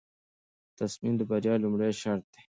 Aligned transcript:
تصمیم 0.79 1.13
د 1.17 1.21
بریا 1.29 1.53
لومړی 1.63 1.91
شرط 2.01 2.25
دی. 2.33 2.41